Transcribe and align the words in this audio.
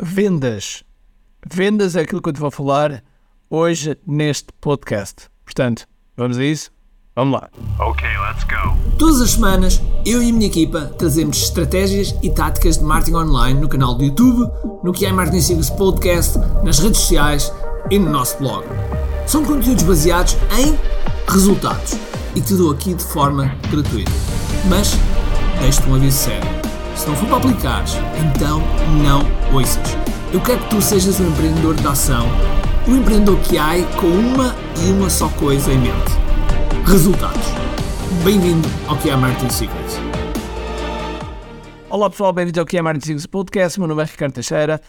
vendas. 0.00 0.84
Vendas 1.50 1.96
é 1.96 2.00
aquilo 2.00 2.22
que 2.22 2.28
eu 2.28 2.32
te 2.32 2.40
vou 2.40 2.50
falar 2.50 3.02
hoje 3.50 3.96
neste 4.06 4.48
podcast. 4.60 5.28
Portanto, 5.44 5.86
vamos 6.16 6.38
a 6.38 6.44
isso? 6.44 6.70
Vamos 7.14 7.40
lá. 7.40 7.50
Ok, 7.80 8.06
let's 8.06 8.44
go. 8.44 8.76
Todas 8.96 9.20
as 9.20 9.32
semanas, 9.32 9.82
eu 10.06 10.22
e 10.22 10.30
a 10.30 10.32
minha 10.32 10.46
equipa 10.46 10.82
trazemos 10.98 11.38
estratégias 11.38 12.14
e 12.22 12.30
táticas 12.30 12.78
de 12.78 12.84
marketing 12.84 13.16
online 13.16 13.60
no 13.60 13.68
canal 13.68 13.94
do 13.94 14.04
YouTube, 14.04 14.48
no 14.84 14.92
que 14.92 15.04
é 15.04 15.12
Marketing 15.12 15.40
Secrets 15.40 15.70
Podcast, 15.70 16.38
nas 16.62 16.78
redes 16.78 17.00
sociais 17.00 17.52
e 17.90 17.98
no 17.98 18.10
nosso 18.10 18.38
blog. 18.38 18.64
São 19.26 19.44
conteúdos 19.44 19.82
baseados 19.82 20.36
em 20.58 20.78
resultados 21.28 21.94
e 22.36 22.40
te 22.40 22.54
dou 22.54 22.70
aqui 22.70 22.94
de 22.94 23.02
forma 23.02 23.46
gratuita. 23.68 24.12
Mas, 24.68 24.92
deixo-te 25.60 25.88
um 25.88 25.96
aviso 25.96 26.18
sério. 26.18 26.57
Se 26.98 27.06
não 27.06 27.14
for 27.14 27.28
para 27.28 27.36
aplicares, 27.36 27.92
então 28.26 28.60
não 29.00 29.22
ouças. 29.54 29.96
Eu 30.32 30.40
quero 30.40 30.58
que 30.64 30.70
tu 30.70 30.82
sejas 30.82 31.20
um 31.20 31.28
empreendedor 31.28 31.76
de 31.76 31.86
ação, 31.86 32.26
um 32.88 32.96
empreendedor 32.96 33.38
que 33.38 33.56
há 33.56 33.74
com 34.00 34.08
uma 34.08 34.52
e 34.84 34.90
uma 34.90 35.08
só 35.08 35.28
coisa 35.28 35.72
em 35.72 35.78
mente: 35.78 36.10
resultados. 36.84 37.46
Bem-vindo 38.24 38.68
ao 38.88 38.98
que 38.98 39.10
é 39.10 39.14
Marketing 39.14 39.48
Secrets. 39.48 39.96
Olá 41.88 42.10
pessoal, 42.10 42.32
bem-vindos 42.32 42.58
ao 42.58 42.66
que 42.66 42.76
é 42.76 42.82
Marketing 42.82 43.06
Secrets 43.06 43.26
Podcast. 43.26 43.78
Meu 43.78 43.86
nome 43.86 44.02
é 44.02 44.04
Ricardo 44.04 44.32
Teixeira 44.32 44.80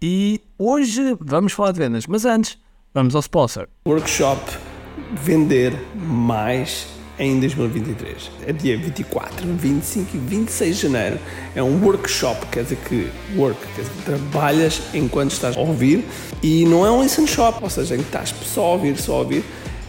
e 0.00 0.40
hoje 0.56 1.16
vamos 1.20 1.52
falar 1.52 1.72
de 1.72 1.80
vendas. 1.80 2.06
Mas 2.06 2.24
antes, 2.24 2.58
vamos 2.94 3.16
ao 3.16 3.20
sponsor. 3.22 3.68
Workshop 3.88 4.40
Vender 5.14 5.74
Mais 5.96 6.99
em 7.20 7.38
2023. 7.38 8.30
É 8.46 8.52
dia 8.52 8.76
24, 8.78 9.46
25 9.46 10.16
e 10.16 10.18
26 10.18 10.76
de 10.76 10.82
janeiro. 10.82 11.18
É 11.54 11.62
um 11.62 11.84
workshop, 11.84 12.46
quer 12.46 12.64
dizer 12.64 12.78
que 12.88 13.10
work, 13.36 13.60
quer 13.76 13.82
dizer 13.82 13.92
que 13.92 14.02
trabalhas 14.02 14.82
enquanto 14.94 15.32
estás 15.32 15.56
a 15.56 15.60
ouvir 15.60 16.04
e 16.42 16.64
não 16.64 16.84
é 16.84 16.90
um 16.90 17.02
listen 17.02 17.26
shop, 17.26 17.62
ou 17.62 17.68
seja, 17.68 17.94
em 17.94 17.98
que 17.98 18.06
estás 18.06 18.34
só 18.42 18.64
a 18.64 18.72
ouvir, 18.72 18.96
só 18.96 19.16
a 19.16 19.18
ouvir. 19.18 19.44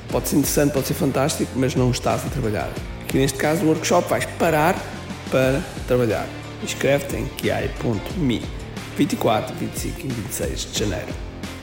Pode 0.10 0.28
ser 0.28 0.36
interessante, 0.36 0.74
pode 0.74 0.88
ser 0.88 0.94
fantástico, 0.94 1.52
mas 1.56 1.74
não 1.74 1.90
estás 1.90 2.26
a 2.26 2.30
trabalhar. 2.30 2.70
Aqui 3.04 3.18
neste 3.18 3.38
caso, 3.38 3.64
o 3.64 3.70
workshop 3.70 4.10
vais 4.10 4.26
parar 4.38 4.76
para 5.32 5.62
trabalhar. 5.88 6.28
Inscreve-te 6.62 7.16
em 7.16 7.26
kiai.me 7.38 8.42
24, 8.98 9.56
25 9.56 10.00
e 10.02 10.08
26 10.10 10.72
de 10.74 10.80
janeiro. 10.80 11.14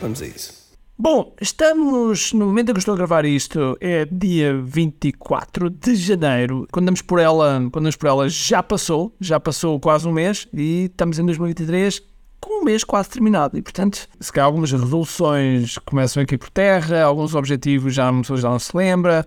Vamos 0.01 0.23
a 0.23 0.27
isso. 0.27 0.68
Bom, 1.01 1.33
estamos 1.41 2.33
no 2.33 2.47
momento 2.47 2.71
em 2.71 2.73
que 2.73 2.81
estou 2.81 2.95
a 2.95 2.97
gravar 2.97 3.25
isto, 3.25 3.79
é 3.81 4.05
dia 4.05 4.61
24 4.61 5.71
de 5.71 5.95
janeiro. 5.95 6.67
Quando 6.73 6.87
damos 6.87 7.03
por 7.03 7.21
ela, 7.21 7.61
quando 7.71 7.85
damos 7.85 7.95
por 7.95 8.09
ela 8.09 8.29
já 8.29 8.65
passou, 8.65 9.15
já 9.21 9.39
passou 9.39 9.79
quase 9.79 10.09
um 10.09 10.13
mês 10.13 10.49
e 10.53 10.87
estamos 10.87 11.21
em 11.21 11.25
2023 11.25 12.03
com 12.41 12.63
um 12.63 12.65
mês 12.65 12.83
quase 12.83 13.11
terminado. 13.11 13.57
E 13.57 13.63
portanto, 13.63 14.09
se 14.19 14.33
calhar 14.33 14.47
algumas 14.47 14.73
resoluções 14.73 15.79
começam 15.79 16.21
aqui 16.21 16.37
por 16.37 16.51
terra, 16.51 17.05
alguns 17.05 17.33
objetivos 17.33 17.95
já 17.95 18.11
já 18.35 18.51
não 18.51 18.59
se 18.59 18.77
lembra, 18.77 19.25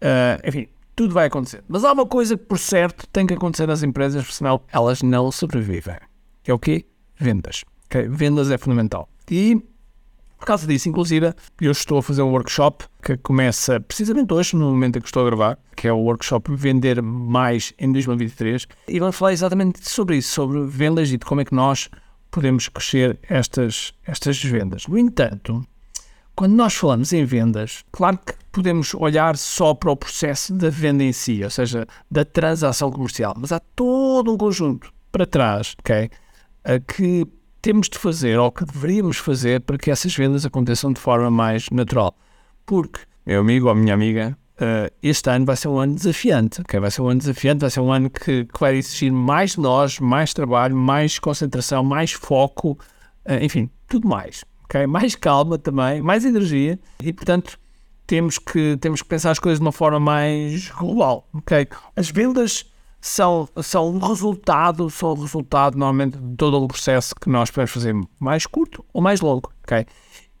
uh, 0.00 0.48
enfim, 0.48 0.66
tudo 0.96 1.12
vai 1.12 1.26
acontecer. 1.26 1.62
Mas 1.68 1.84
há 1.84 1.92
uma 1.92 2.06
coisa 2.06 2.38
que 2.38 2.44
por 2.46 2.58
certo 2.58 3.06
tem 3.08 3.26
que 3.26 3.34
acontecer 3.34 3.66
nas 3.66 3.82
empresas, 3.82 4.22
porque 4.22 4.36
senão 4.38 4.62
elas 4.72 5.02
não 5.02 5.30
sobrevivem. 5.30 5.98
Que 6.42 6.50
é 6.50 6.54
o 6.54 6.58
quê? 6.58 6.86
Vendas. 7.18 7.66
Okay? 7.84 8.08
Vendas 8.08 8.50
é 8.50 8.56
fundamental. 8.56 9.10
E 9.30 9.62
por 10.42 10.46
causa 10.46 10.66
disso, 10.66 10.88
inclusive, 10.88 11.32
eu 11.60 11.70
estou 11.70 11.98
a 11.98 12.02
fazer 12.02 12.20
um 12.20 12.32
workshop 12.32 12.84
que 13.00 13.16
começa 13.18 13.78
precisamente 13.78 14.34
hoje, 14.34 14.56
no 14.56 14.72
momento 14.72 14.98
em 14.98 15.00
que 15.00 15.06
estou 15.06 15.22
a 15.22 15.26
gravar, 15.26 15.56
que 15.76 15.86
é 15.86 15.92
o 15.92 15.98
workshop 15.98 16.52
Vender 16.56 17.00
Mais 17.00 17.72
em 17.78 17.92
2023. 17.92 18.66
E 18.88 18.98
vamos 18.98 19.14
falar 19.14 19.32
exatamente 19.32 19.88
sobre 19.88 20.16
isso, 20.16 20.34
sobre 20.34 20.66
vendas 20.66 21.12
e 21.12 21.16
de 21.16 21.24
como 21.24 21.42
é 21.42 21.44
que 21.44 21.54
nós 21.54 21.88
podemos 22.28 22.68
crescer 22.68 23.20
estas, 23.28 23.94
estas 24.04 24.42
vendas. 24.42 24.88
No 24.88 24.98
entanto, 24.98 25.64
quando 26.34 26.54
nós 26.54 26.74
falamos 26.74 27.12
em 27.12 27.24
vendas, 27.24 27.84
claro 27.92 28.18
que 28.18 28.34
podemos 28.50 28.94
olhar 28.94 29.36
só 29.36 29.74
para 29.74 29.92
o 29.92 29.96
processo 29.96 30.52
da 30.54 30.70
venda 30.70 31.04
em 31.04 31.12
si, 31.12 31.44
ou 31.44 31.50
seja, 31.50 31.86
da 32.10 32.24
transação 32.24 32.90
comercial, 32.90 33.32
mas 33.38 33.52
há 33.52 33.60
todo 33.60 34.32
um 34.32 34.36
conjunto 34.36 34.92
para 35.12 35.24
trás, 35.24 35.76
ok? 35.78 36.10
Que 36.88 37.28
temos 37.62 37.88
de 37.88 37.96
fazer 37.96 38.38
ou 38.38 38.50
que 38.50 38.64
deveríamos 38.64 39.16
fazer 39.18 39.60
para 39.60 39.78
que 39.78 39.90
essas 39.90 40.14
vendas 40.14 40.44
aconteçam 40.44 40.92
de 40.92 41.00
forma 41.00 41.30
mais 41.30 41.70
natural. 41.70 42.14
Porque, 42.66 43.00
meu 43.24 43.40
amigo 43.40 43.68
ou 43.68 43.74
minha 43.74 43.94
amiga, 43.94 44.36
uh, 44.56 44.92
este 45.00 45.30
ano 45.30 45.46
vai 45.46 45.56
ser 45.56 45.68
um 45.68 45.78
ano 45.78 45.94
desafiante, 45.94 46.60
ok? 46.60 46.80
Vai 46.80 46.90
ser 46.90 47.02
um 47.02 47.08
ano 47.08 47.20
desafiante, 47.20 47.60
vai 47.60 47.70
ser 47.70 47.80
um 47.80 47.92
ano 47.92 48.10
que, 48.10 48.44
que 48.46 48.60
vai 48.60 48.76
exigir 48.76 49.12
mais 49.12 49.52
de 49.52 49.60
nós, 49.60 50.00
mais 50.00 50.34
trabalho, 50.34 50.76
mais 50.76 51.20
concentração, 51.20 51.84
mais 51.84 52.10
foco, 52.10 52.72
uh, 53.28 53.34
enfim, 53.40 53.70
tudo 53.86 54.08
mais, 54.08 54.44
ok? 54.64 54.84
Mais 54.88 55.14
calma 55.14 55.56
também, 55.56 56.02
mais 56.02 56.24
energia 56.24 56.80
e, 57.00 57.12
portanto, 57.12 57.58
temos 58.08 58.38
que, 58.38 58.76
temos 58.80 59.02
que 59.02 59.08
pensar 59.08 59.30
as 59.30 59.38
coisas 59.38 59.60
de 59.60 59.64
uma 59.64 59.72
forma 59.72 60.00
mais 60.00 60.68
global, 60.70 61.28
ok? 61.32 61.68
As 61.94 62.10
vendas 62.10 62.71
são, 63.02 63.48
são 63.60 63.90
um 63.90 63.98
resultado, 63.98 64.88
são 64.88 65.14
resultado 65.14 65.76
normalmente 65.76 66.16
de 66.16 66.36
todo 66.36 66.62
o 66.62 66.68
processo 66.68 67.14
que 67.16 67.28
nós 67.28 67.50
podemos 67.50 67.72
fazer 67.72 67.94
mais 68.20 68.46
curto 68.46 68.84
ou 68.92 69.02
mais 69.02 69.20
longo, 69.20 69.52
ok? 69.64 69.84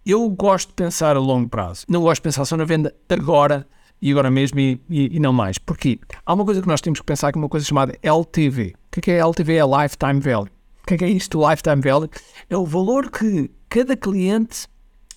Eu 0.06 0.28
gosto 0.30 0.68
de 0.68 0.74
pensar 0.74 1.16
a 1.16 1.18
longo 1.18 1.48
prazo, 1.48 1.84
não 1.88 2.00
gosto 2.02 2.20
de 2.20 2.22
pensar 2.22 2.44
só 2.44 2.56
na 2.56 2.64
venda 2.64 2.94
agora 3.08 3.66
e 4.00 4.12
agora 4.12 4.30
mesmo 4.30 4.60
e, 4.60 4.80
e, 4.88 5.16
e 5.16 5.20
não 5.20 5.32
mais. 5.32 5.58
Porquê? 5.58 5.98
Há 6.24 6.32
uma 6.32 6.44
coisa 6.44 6.62
que 6.62 6.68
nós 6.68 6.80
temos 6.80 7.00
que 7.00 7.06
pensar 7.06 7.32
que 7.32 7.38
é 7.38 7.42
uma 7.42 7.48
coisa 7.48 7.66
chamada 7.66 7.98
LTV. 8.00 8.74
O 8.96 9.00
que 9.00 9.10
é, 9.10 9.16
é 9.16 9.18
LTV? 9.18 9.56
É 9.56 9.82
Lifetime 9.82 10.20
Value. 10.20 10.48
O 10.82 10.86
que 10.86 10.94
é, 10.94 10.98
que 10.98 11.04
é 11.04 11.08
isto, 11.08 11.48
Lifetime 11.48 11.82
Value? 11.82 12.08
É 12.48 12.56
o 12.56 12.64
valor 12.64 13.10
que 13.10 13.50
cada 13.68 13.96
cliente 13.96 14.68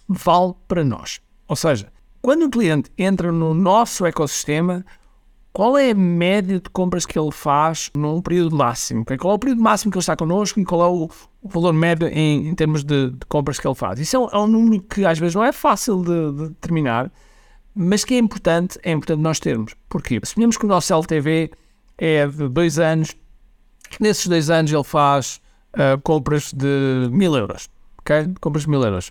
vale 0.08 0.54
para 0.68 0.84
nós. 0.84 1.20
Ou 1.48 1.56
seja, 1.56 1.92
quando 2.22 2.46
um 2.46 2.50
cliente 2.50 2.92
entra 2.98 3.32
no 3.32 3.54
nosso 3.54 4.06
ecossistema, 4.06 4.84
qual 5.56 5.78
é 5.78 5.92
a 5.92 5.96
média 5.96 6.60
de 6.60 6.70
compras 6.70 7.06
que 7.06 7.18
ele 7.18 7.32
faz 7.32 7.90
num 7.96 8.22
período 8.22 8.54
máximo? 8.54 9.04
Okay? 9.04 9.18
Qual 9.18 9.32
é 9.32 9.36
o 9.38 9.40
período 9.40 9.62
máximo 9.62 9.90
que 9.90 9.98
ele 9.98 10.02
está 10.02 10.14
connosco 10.14 10.60
e 10.60 10.66
qual 10.66 10.82
é 10.84 10.88
o, 10.88 11.10
valor 11.42 11.72
médio 11.72 12.10
em, 12.10 12.50
em 12.50 12.54
termos 12.54 12.84
de, 12.84 13.12
de, 13.12 13.26
compras 13.30 13.58
que 13.58 13.66
ele 13.66 13.74
faz? 13.74 13.98
Isso 13.98 14.18
é 14.18 14.20
um, 14.20 14.28
é 14.28 14.38
um, 14.38 14.48
número 14.48 14.82
que 14.82 15.06
às 15.06 15.18
vezes 15.18 15.34
não 15.34 15.46
é 15.46 15.54
fácil 15.54 16.04
de, 16.04 16.34
de, 16.34 16.50
determinar, 16.50 17.10
mas 17.74 18.04
que 18.04 18.16
é 18.16 18.18
importante, 18.18 18.78
é 18.84 18.92
importante 18.92 19.22
nós 19.22 19.40
termos. 19.40 19.78
Porquê? 19.88 20.20
Assumimos 20.22 20.58
que 20.58 20.66
o 20.66 20.68
nosso 20.68 20.94
LTV 20.94 21.50
é 21.98 22.28
de 22.28 22.50
dois 22.50 22.78
anos, 22.78 23.16
nesses 23.98 24.28
dois 24.28 24.50
anos 24.50 24.74
ele 24.74 24.84
faz 24.84 25.40
uh, 25.76 25.98
compras 26.02 26.52
de 26.52 27.08
mil 27.12 27.34
euros, 27.34 27.70
ok? 28.00 28.28
Compras 28.42 28.64
de 28.66 28.70
mil 28.70 28.84
euros. 28.84 29.10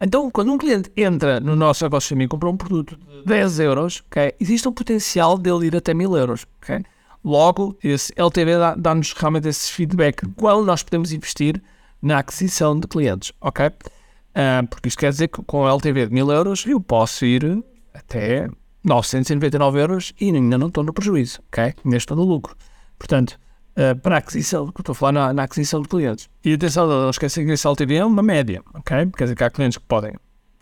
Então, 0.00 0.30
quando 0.30 0.52
um 0.52 0.58
cliente 0.58 0.92
entra 0.96 1.40
no 1.40 1.56
nosso 1.56 1.84
ecossistema 1.84 2.22
e 2.22 2.28
compra 2.28 2.48
um 2.48 2.56
produto 2.56 2.96
de 2.96 3.24
10 3.24 3.60
euros, 3.60 4.02
okay, 4.06 4.32
existe 4.38 4.68
um 4.68 4.72
potencial 4.72 5.36
dele 5.36 5.66
ir 5.66 5.76
até 5.76 5.92
1000 5.92 6.16
euros. 6.16 6.46
Okay? 6.62 6.84
Logo, 7.24 7.76
esse 7.82 8.12
LTV 8.16 8.52
dá-nos 8.78 9.12
realmente 9.12 9.48
esse 9.48 9.72
feedback 9.72 10.24
qual 10.36 10.64
nós 10.64 10.84
podemos 10.84 11.12
investir 11.12 11.60
na 12.00 12.18
aquisição 12.18 12.78
de 12.78 12.86
clientes. 12.86 13.32
ok? 13.40 13.66
Uh, 13.66 14.66
porque 14.70 14.88
isto 14.88 14.98
quer 14.98 15.10
dizer 15.10 15.28
que 15.28 15.42
com 15.42 15.62
o 15.62 15.68
LTV 15.68 16.06
de 16.06 16.14
1000 16.14 16.30
euros 16.30 16.64
eu 16.64 16.80
posso 16.80 17.24
ir 17.24 17.64
até 17.92 18.48
999 18.84 19.80
euros 19.80 20.12
e 20.20 20.30
ainda 20.30 20.56
não 20.56 20.68
estou 20.68 20.84
no 20.84 20.92
prejuízo, 20.92 21.40
ok? 21.48 21.74
Ainda 21.84 21.96
estou 21.96 22.16
no 22.16 22.22
lucro. 22.22 22.56
Portanto, 22.96 23.38
uh, 23.78 23.96
para 24.00 24.16
a 24.16 24.18
aquisição, 24.18 24.68
estou 24.76 24.92
a 24.92 24.94
falar 24.94 25.12
na, 25.12 25.32
na, 25.32 25.42
aquisição 25.44 25.80
de 25.80 25.88
clientes. 25.88 26.28
E 26.44 26.52
atenção, 26.52 26.86
não 26.86 27.10
esqueçam 27.10 27.44
que 27.44 27.52
esse 27.52 27.66
LTV 27.66 27.94
é 27.94 28.04
uma 28.04 28.22
média, 28.22 28.62
ok? 28.74 29.10
Quer 29.16 29.24
dizer 29.24 29.36
que 29.36 29.44
há 29.44 29.50
clientes 29.50 29.78
que 29.78 29.84
podem 29.84 30.12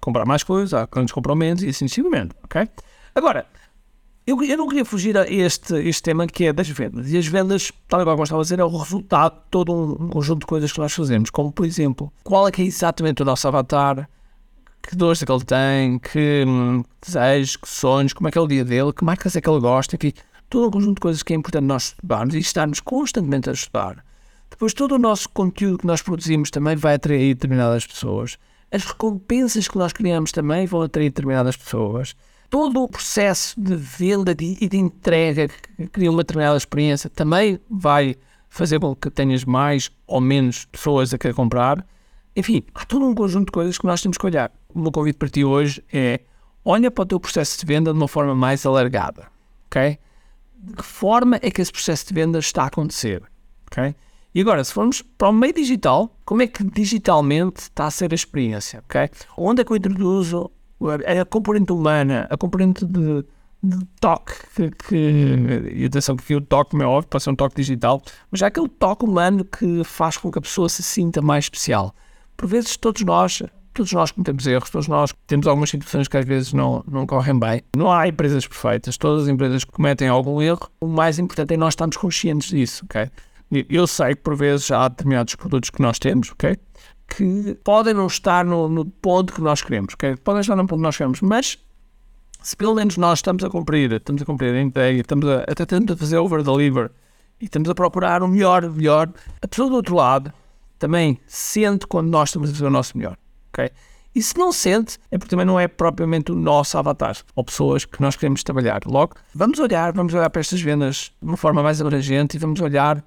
comprar 0.00 0.26
mais 0.26 0.42
coisas, 0.42 0.74
há 0.74 0.86
clientes 0.86 1.12
que 1.12 1.14
compram 1.14 1.34
menos 1.34 1.62
e 1.62 1.68
assim 1.68 1.88
sucessivamente, 1.88 2.34
ok? 2.44 2.68
Agora, 3.14 3.46
eu, 4.26 4.42
eu, 4.42 4.56
não 4.56 4.68
queria 4.68 4.84
fugir 4.84 5.16
a 5.16 5.30
este, 5.30 5.74
este 5.88 6.02
tema 6.02 6.26
que 6.26 6.46
é 6.46 6.52
das 6.52 6.68
vendas. 6.68 7.10
E 7.10 7.16
as 7.16 7.26
vendas, 7.26 7.72
tal 7.88 8.04
como 8.04 8.22
estava 8.22 8.40
a 8.40 8.42
dizer, 8.42 8.58
é 8.58 8.64
o 8.64 8.76
resultado 8.76 9.36
de 9.36 9.50
todo 9.50 9.72
um, 9.72 10.04
um, 10.04 10.08
conjunto 10.08 10.40
de 10.40 10.46
coisas 10.46 10.72
que 10.72 10.78
nós 10.78 10.92
fazemos. 10.92 11.30
Como, 11.30 11.52
por 11.52 11.64
exemplo, 11.64 12.12
qual 12.24 12.46
é 12.46 12.50
que 12.50 12.60
é 12.60 12.64
exatamente 12.64 13.22
o 13.22 13.24
nosso 13.24 13.46
avatar, 13.46 14.08
que 14.82 14.96
dores 14.96 15.22
é 15.22 15.26
que 15.26 15.32
ele 15.32 15.44
tem, 15.44 15.98
que 15.98 16.44
hum, 16.46 16.82
desejos, 17.04 17.56
que 17.56 17.68
sonhos, 17.68 18.12
como 18.12 18.28
é 18.28 18.30
que 18.32 18.38
é 18.38 18.40
o 18.40 18.46
dia 18.46 18.64
dele, 18.64 18.92
que 18.92 19.04
marcas 19.04 19.36
é 19.36 19.40
que 19.40 19.48
ele 19.48 19.60
gosta, 19.60 19.96
enfim, 19.96 20.12
todo 20.48 20.68
um 20.68 20.70
conjunto 20.70 20.96
de 20.96 21.00
coisas 21.00 21.22
que 21.22 21.32
é 21.32 21.36
importante 21.36 21.64
nós 21.64 21.88
estudarmos 21.88 22.34
e 22.34 22.38
estarmos 22.38 22.80
constantemente 22.80 23.50
a 23.50 23.52
estudar. 23.52 24.04
Depois, 24.50 24.72
todo 24.72 24.92
o 24.92 24.98
nosso 24.98 25.28
conteúdo 25.28 25.78
que 25.78 25.86
nós 25.86 26.00
produzimos 26.00 26.50
também 26.50 26.76
vai 26.76 26.94
atrair 26.94 27.34
determinadas 27.34 27.86
pessoas. 27.86 28.38
As 28.70 28.84
recompensas 28.84 29.68
que 29.68 29.76
nós 29.76 29.92
criamos 29.92 30.32
também 30.32 30.66
vão 30.66 30.82
atrair 30.82 31.10
determinadas 31.10 31.56
pessoas. 31.56 32.14
Todo 32.48 32.82
o 32.82 32.88
processo 32.88 33.60
de 33.60 33.74
venda 33.74 34.34
e 34.40 34.68
de 34.68 34.76
entrega 34.76 35.48
que 35.48 35.86
cria 35.88 36.10
uma 36.10 36.22
determinada 36.22 36.56
experiência 36.56 37.10
também 37.10 37.60
vai 37.68 38.16
fazer 38.48 38.78
com 38.78 38.94
que 38.94 39.10
tenhas 39.10 39.44
mais 39.44 39.90
ou 40.06 40.20
menos 40.20 40.64
pessoas 40.66 41.12
a 41.12 41.18
querer 41.18 41.34
comprar. 41.34 41.84
Enfim, 42.34 42.62
há 42.74 42.84
todo 42.84 43.04
um 43.04 43.14
conjunto 43.14 43.46
de 43.46 43.52
coisas 43.52 43.78
que 43.78 43.86
nós 43.86 44.00
temos 44.00 44.16
que 44.16 44.26
olhar. 44.26 44.52
O 44.72 44.78
meu 44.78 44.92
convite 44.92 45.16
para 45.16 45.28
ti 45.28 45.44
hoje 45.44 45.82
é 45.92 46.20
olha 46.64 46.90
para 46.90 47.02
o 47.02 47.06
teu 47.06 47.20
processo 47.20 47.58
de 47.58 47.66
venda 47.66 47.92
de 47.92 47.98
uma 47.98 48.08
forma 48.08 48.34
mais 48.34 48.64
alargada, 48.64 49.26
ok? 49.66 49.98
De 50.56 50.74
que 50.74 50.84
forma 50.84 51.38
é 51.42 51.50
que 51.50 51.60
esse 51.60 51.72
processo 51.72 52.06
de 52.06 52.14
venda 52.14 52.38
está 52.38 52.64
a 52.64 52.66
acontecer. 52.66 53.22
Okay? 53.70 53.94
E 54.34 54.40
agora, 54.40 54.62
se 54.62 54.72
formos 54.72 55.00
para 55.00 55.30
o 55.30 55.32
meio 55.32 55.54
digital, 55.54 56.14
como 56.24 56.42
é 56.42 56.46
que 56.46 56.62
digitalmente 56.62 57.62
está 57.62 57.86
a 57.86 57.90
ser 57.90 58.12
a 58.12 58.14
experiência? 58.14 58.82
ok? 58.84 59.08
Onde 59.36 59.62
é 59.62 59.64
que 59.64 59.72
eu 59.72 59.76
introduzo 59.76 60.50
a 61.06 61.24
componente 61.24 61.72
humana, 61.72 62.26
a 62.28 62.36
componente 62.36 62.84
de, 62.84 63.24
de 63.62 63.84
toque, 63.98 64.34
que, 64.54 64.70
que, 64.70 65.72
e 65.74 65.86
atenção 65.86 66.16
que 66.16 66.34
o 66.34 66.40
toque, 66.40 66.76
meu 66.76 66.90
óbvio, 66.90 67.08
pode 67.08 67.24
ser 67.24 67.30
um 67.30 67.34
toque 67.34 67.56
digital, 67.56 68.02
mas 68.30 68.42
há 68.42 68.48
aquele 68.48 68.68
toque 68.68 69.06
humano 69.06 69.42
que 69.42 69.82
faz 69.84 70.18
com 70.18 70.30
que 70.30 70.38
a 70.38 70.42
pessoa 70.42 70.68
se 70.68 70.82
sinta 70.82 71.22
mais 71.22 71.46
especial. 71.46 71.94
Por 72.36 72.46
vezes 72.46 72.76
todos 72.76 73.02
nós 73.02 73.42
todos 73.76 73.92
nós 73.92 74.10
cometemos 74.10 74.46
erros, 74.46 74.70
todos 74.70 74.88
nós 74.88 75.14
temos 75.26 75.46
algumas 75.46 75.68
situações 75.68 76.08
que 76.08 76.16
às 76.16 76.24
vezes 76.24 76.52
não, 76.54 76.82
não 76.88 77.06
correm 77.06 77.38
bem. 77.38 77.62
Não 77.76 77.92
há 77.92 78.08
empresas 78.08 78.46
perfeitas, 78.46 78.96
todas 78.96 79.24
as 79.24 79.28
empresas 79.28 79.64
cometem 79.64 80.08
algum 80.08 80.40
erro. 80.40 80.68
O 80.80 80.86
mais 80.86 81.18
importante 81.18 81.52
é 81.54 81.56
nós 81.56 81.72
estarmos 81.72 81.96
conscientes 81.96 82.48
disso, 82.48 82.86
ok? 82.86 83.10
Eu 83.68 83.86
sei 83.86 84.14
que 84.14 84.22
por 84.22 84.34
vezes 84.34 84.70
há 84.70 84.88
determinados 84.88 85.34
produtos 85.36 85.70
que 85.70 85.80
nós 85.80 85.98
temos, 85.98 86.32
ok? 86.32 86.56
Que 87.06 87.56
podem 87.62 87.94
não 87.94 88.06
estar 88.06 88.44
no, 88.44 88.68
no 88.68 88.86
ponto 88.86 89.32
que 89.32 89.42
nós 89.42 89.62
queremos, 89.62 89.94
ok? 89.94 90.16
Podem 90.16 90.40
estar 90.40 90.56
no 90.56 90.66
ponto 90.66 90.78
que 90.78 90.84
nós 90.84 90.96
queremos, 90.96 91.20
mas 91.20 91.58
se 92.42 92.56
pelo 92.56 92.74
menos 92.74 92.96
nós 92.96 93.18
estamos 93.18 93.44
a 93.44 93.50
cumprir, 93.50 93.92
estamos 93.92 94.22
a 94.22 94.24
cumprir 94.24 94.54
a 94.54 94.60
entrega, 94.60 95.00
estamos 95.00 95.28
a, 95.28 95.42
até 95.42 95.64
a 95.64 95.96
fazer 95.96 96.16
over-deliver 96.16 96.90
e 97.38 97.44
estamos 97.44 97.68
a 97.68 97.74
procurar 97.74 98.22
o 98.22 98.28
melhor, 98.28 98.64
o 98.64 98.72
melhor, 98.72 99.10
a 99.42 99.46
pessoa 99.46 99.68
do 99.68 99.76
outro 99.76 99.94
lado 99.94 100.32
também 100.78 101.18
sente 101.26 101.86
quando 101.86 102.08
nós 102.08 102.30
estamos 102.30 102.50
a 102.50 102.52
fazer 102.54 102.66
o 102.66 102.70
nosso 102.70 102.96
melhor 102.96 103.16
ok? 103.56 103.70
E 104.14 104.22
se 104.22 104.38
não 104.38 104.50
sente, 104.50 104.98
é 105.10 105.18
porque 105.18 105.30
também 105.30 105.44
não 105.44 105.60
é 105.60 105.68
propriamente 105.68 106.32
o 106.32 106.34
nosso 106.34 106.78
avatar, 106.78 107.18
ou 107.34 107.44
pessoas 107.44 107.84
que 107.84 108.00
nós 108.00 108.16
queremos 108.16 108.42
trabalhar. 108.42 108.80
Logo, 108.86 109.14
vamos 109.34 109.58
olhar, 109.58 109.92
vamos 109.92 110.14
olhar 110.14 110.30
para 110.30 110.40
estas 110.40 110.60
vendas 110.60 111.12
de 111.20 111.28
uma 111.28 111.36
forma 111.36 111.62
mais 111.62 111.80
abrangente 111.82 112.36
e 112.36 112.40
vamos 112.40 112.60
olhar 112.60 113.04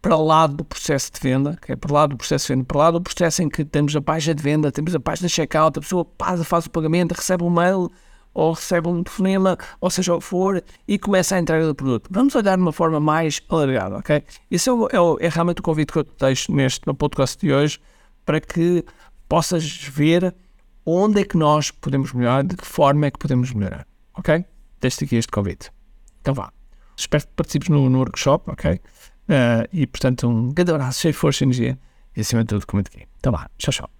para 0.00 0.16
o 0.16 0.24
lado 0.24 0.54
do 0.54 0.64
processo 0.64 1.12
de 1.12 1.20
venda, 1.20 1.58
que 1.60 1.72
é 1.72 1.76
para 1.76 1.90
o 1.90 1.94
lado 1.94 2.10
do 2.10 2.16
processo 2.16 2.46
de 2.46 2.54
venda, 2.54 2.64
para 2.64 2.76
o 2.76 2.80
lado 2.80 2.98
do 2.98 3.02
processo 3.02 3.42
em 3.42 3.48
que 3.48 3.64
temos 3.64 3.94
a 3.94 4.00
página 4.00 4.34
de 4.34 4.42
venda, 4.42 4.72
temos 4.72 4.94
a 4.94 5.00
página 5.00 5.28
de 5.28 5.34
checkout, 5.34 5.78
a 5.78 5.82
pessoa 5.82 6.06
faz, 6.18 6.46
faz 6.46 6.66
o 6.66 6.70
pagamento, 6.70 7.12
recebe 7.12 7.44
um 7.44 7.50
mail 7.50 7.90
ou 8.32 8.52
recebe 8.52 8.88
um 8.88 9.02
telefonema, 9.02 9.58
ou 9.80 9.90
seja 9.90 10.14
o 10.14 10.18
que 10.18 10.24
for, 10.24 10.62
e 10.86 10.98
começa 10.98 11.34
a 11.34 11.40
entrega 11.40 11.66
do 11.66 11.74
produto. 11.74 12.08
Vamos 12.10 12.34
olhar 12.34 12.56
de 12.56 12.62
uma 12.62 12.72
forma 12.72 13.00
mais 13.00 13.42
alargada, 13.50 13.96
ok? 13.96 14.22
Esse 14.50 14.70
é, 14.70 14.72
é, 14.72 15.26
é 15.26 15.28
realmente 15.28 15.58
o 15.58 15.62
convite 15.62 15.92
que 15.92 15.98
eu 15.98 16.04
te 16.04 16.12
deixo 16.18 16.52
neste 16.52 16.80
podcast 16.94 17.36
de 17.38 17.52
hoje, 17.52 17.80
para 18.24 18.40
que 18.40 18.84
possas 19.28 19.70
ver 19.82 20.34
onde 20.84 21.20
é 21.20 21.24
que 21.24 21.36
nós 21.36 21.70
podemos 21.70 22.12
melhorar, 22.12 22.42
de 22.42 22.56
que 22.56 22.66
forma 22.66 23.06
é 23.06 23.10
que 23.10 23.18
podemos 23.18 23.52
melhorar. 23.52 23.86
Ok? 24.16 24.44
Deixo 24.80 25.04
aqui 25.04 25.16
este 25.16 25.30
convite. 25.30 25.70
Então 26.20 26.34
vá. 26.34 26.50
Espero 26.96 27.26
que 27.26 27.32
participes 27.34 27.68
no, 27.68 27.88
no 27.88 27.98
workshop, 27.98 28.50
ok? 28.50 28.72
Uh, 28.74 29.68
e 29.72 29.86
portanto, 29.86 30.26
um 30.26 30.52
grande 30.52 30.72
abraço, 30.72 31.00
cheio 31.00 31.12
de 31.12 31.18
força 31.18 31.44
e 31.44 31.46
energia 31.46 31.78
e 32.16 32.20
acima 32.20 32.42
de 32.42 32.48
tudo, 32.48 32.66
comente 32.66 32.90
aqui. 32.94 33.06
Então 33.18 33.30
vá. 33.30 33.48
Tchau, 33.58 33.72
tchau. 33.72 33.97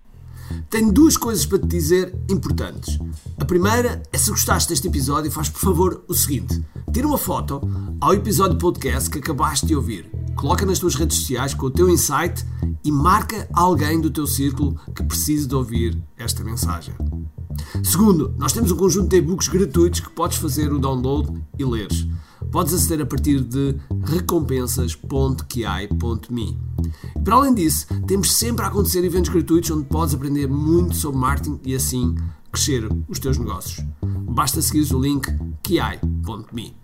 Tenho 0.71 0.93
duas 0.93 1.17
coisas 1.17 1.47
para 1.47 1.59
te 1.59 1.67
dizer 1.67 2.15
importantes. 2.29 2.99
A 3.39 3.45
primeira 3.45 4.03
é 4.13 4.19
se 4.19 4.31
gostaste 4.31 4.69
deste 4.69 4.89
episódio, 4.89 5.31
faz 5.31 5.49
por 5.49 5.61
favor 5.61 6.05
o 6.09 6.15
seguinte: 6.15 6.63
tira 6.93 7.07
uma 7.07 7.19
foto 7.19 7.61
ao 8.01 8.15
episódio 8.15 8.59
podcast 8.59 9.11
que 9.11 9.19
acabaste 9.19 9.67
de 9.67 9.75
ouvir, 9.75 10.11
coloca 10.37 10.67
nas 10.67 10.79
tuas 10.79 10.95
redes 10.95 11.19
sociais 11.19 11.55
com 11.55 11.67
o 11.67 11.71
teu 11.71 11.89
insight 11.89 12.45
e 12.85 12.93
marca 12.93 13.49
alguém 13.53 14.01
do 14.01 14.11
teu 14.11 14.27
círculo 14.27 14.79
que 14.95 15.03
precise 15.03 15.47
de 15.47 15.55
ouvir 15.55 16.01
esta 16.17 16.45
mensagem. 16.45 16.95
Segundo, 17.83 18.35
nós 18.39 18.53
temos 18.53 18.71
um 18.71 18.77
conjunto 18.77 19.09
de 19.09 19.17
e-books 19.17 19.49
gratuitos 19.49 20.01
que 20.01 20.11
podes 20.11 20.39
fazer 20.39 20.73
o 20.73 20.79
download 20.79 21.43
e 21.59 21.65
leres. 21.65 22.07
Podes 22.51 22.73
aceder 22.73 23.03
a 23.03 23.07
partir 23.07 23.41
de 23.41 23.77
recompensas.ki.me. 24.05 26.68
Para 27.25 27.35
além 27.35 27.55
disso, 27.55 27.87
temos 28.07 28.33
sempre 28.33 28.65
a 28.65 28.69
acontecer 28.69 29.05
eventos 29.05 29.31
gratuitos 29.31 29.71
onde 29.71 29.85
podes 29.85 30.15
aprender 30.15 30.47
muito 30.47 30.95
sobre 30.95 31.19
marketing 31.19 31.61
e 31.65 31.75
assim 31.75 32.15
crescer 32.51 32.89
os 33.09 33.19
teus 33.19 33.39
negócios. 33.39 33.85
Basta 34.03 34.63
seguir 34.63 34.93
o 34.95 35.01
link 35.01 35.29
ki.me. 35.63 36.78